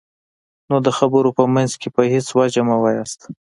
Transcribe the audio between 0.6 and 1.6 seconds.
نو د خبرو په